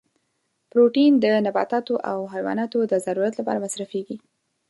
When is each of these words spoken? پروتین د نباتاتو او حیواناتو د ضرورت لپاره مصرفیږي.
پروتین 0.71 1.13
د 1.23 1.25
نباتاتو 1.45 1.95
او 2.11 2.19
حیواناتو 2.33 2.79
د 2.91 2.93
ضرورت 3.05 3.33
لپاره 3.39 3.61
مصرفیږي. 3.65 4.17